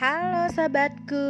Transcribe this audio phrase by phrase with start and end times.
[0.00, 1.28] Halo sahabatku,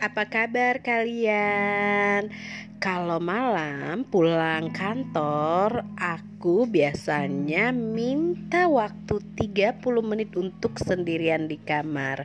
[0.00, 2.32] apa kabar kalian?
[2.80, 12.24] Kalau malam pulang kantor, aku biasanya minta waktu 30 menit untuk sendirian di kamar.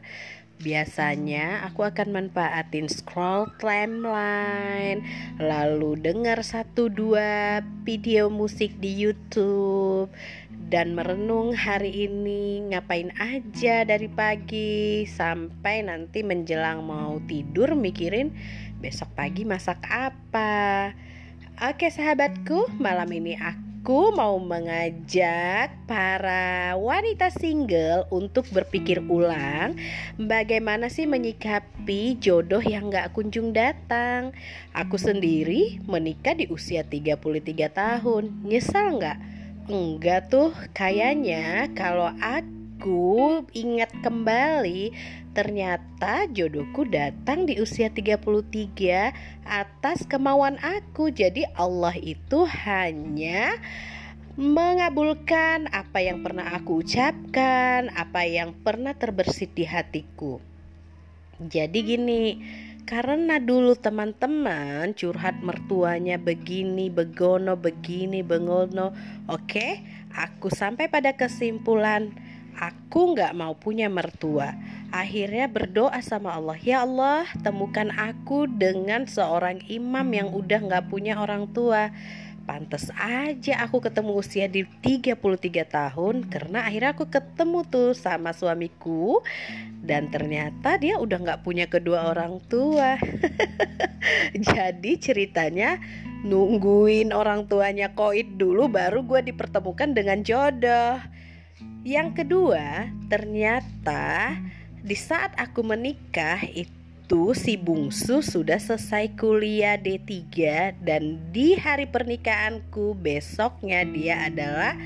[0.64, 5.04] Biasanya aku akan manfaatin scroll timeline,
[5.44, 10.08] lalu dengar satu dua video musik di YouTube
[10.72, 18.32] dan merenung hari ini ngapain aja dari pagi sampai nanti menjelang mau tidur mikirin
[18.80, 20.96] besok pagi masak apa.
[21.60, 29.76] Oke sahabatku, malam ini aku mau mengajak para wanita single untuk berpikir ulang
[30.16, 34.32] bagaimana sih menyikapi jodoh yang gak kunjung datang.
[34.72, 37.20] Aku sendiri menikah di usia 33
[37.76, 39.41] tahun, nyesal gak?
[39.70, 44.90] Enggak tuh, kayaknya kalau aku ingat kembali
[45.32, 48.20] Ternyata jodohku datang di usia 33
[49.48, 51.08] atas kemauan aku.
[51.08, 53.56] Jadi Allah itu hanya
[54.36, 60.44] mengabulkan apa yang pernah aku ucapkan Apa yang pernah terbersit di hatiku.
[61.40, 62.24] Jadi gini
[62.84, 68.92] karena dulu teman-teman curhat mertuanya begini, begono, begini, bengono.
[69.32, 72.12] Oke, aku sampai pada kesimpulan
[72.58, 74.54] aku nggak mau punya mertua.
[74.92, 81.16] Akhirnya berdoa sama Allah, ya Allah temukan aku dengan seorang imam yang udah nggak punya
[81.16, 81.96] orang tua.
[82.52, 85.16] Pantes aja aku ketemu usia di 33
[85.72, 89.24] tahun karena akhirnya aku ketemu tuh sama suamiku
[89.80, 93.00] dan ternyata dia udah nggak punya kedua orang tua.
[94.52, 95.80] Jadi ceritanya
[96.28, 101.00] nungguin orang tuanya koit dulu baru gue dipertemukan dengan jodoh.
[101.88, 104.36] Yang kedua, ternyata
[104.84, 106.81] di saat aku menikah itu
[107.12, 110.32] itu si bungsu sudah selesai kuliah D3
[110.80, 114.80] dan di hari pernikahanku besoknya dia adalah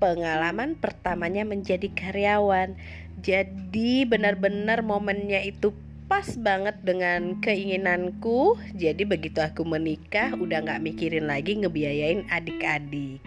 [0.00, 2.72] pengalaman pertamanya menjadi karyawan.
[3.20, 5.76] Jadi benar-benar momennya itu
[6.08, 8.56] pas banget dengan keinginanku.
[8.72, 13.20] Jadi begitu aku menikah udah nggak mikirin lagi ngebiayain adik-adik.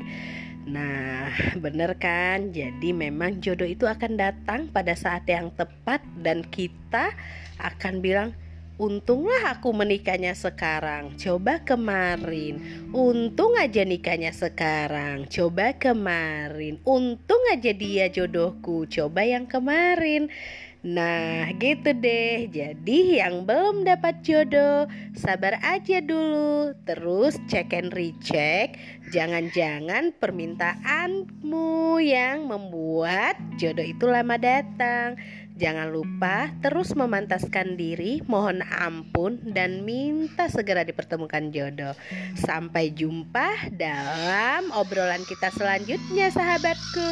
[0.70, 2.54] Nah, bener kan?
[2.54, 7.10] Jadi memang jodoh itu akan datang pada saat yang tepat dan kita
[7.58, 8.38] akan bilang
[8.80, 11.20] Untunglah aku menikahnya sekarang.
[11.20, 12.88] Coba kemarin.
[12.96, 15.28] Untung aja nikahnya sekarang.
[15.28, 16.80] Coba kemarin.
[16.88, 18.88] Untung aja dia jodohku.
[18.88, 20.32] Coba yang kemarin.
[20.80, 22.48] Nah, gitu deh.
[22.48, 26.72] Jadi, yang belum dapat jodoh, sabar aja dulu.
[26.88, 28.80] Terus cek and recheck.
[29.12, 35.20] Jangan-jangan permintaanmu yang membuat jodoh itu lama datang.
[35.60, 41.92] Jangan lupa terus memantaskan diri, mohon ampun, dan minta segera dipertemukan jodoh.
[42.40, 47.12] Sampai jumpa dalam obrolan kita selanjutnya, sahabatku.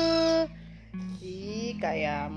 [1.19, 2.31] Ih, kayak